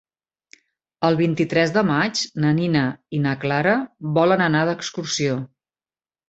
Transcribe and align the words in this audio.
El 1.09 1.17
vint-i-tres 1.19 1.73
de 1.75 1.83
maig 1.89 2.23
na 2.45 2.53
Nina 2.61 2.87
i 3.19 3.19
na 3.27 3.35
Clara 3.45 3.77
volen 4.17 4.43
anar 4.47 4.65
d'excursió. 4.71 5.39